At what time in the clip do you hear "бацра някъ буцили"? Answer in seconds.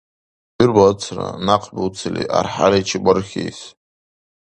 0.75-2.23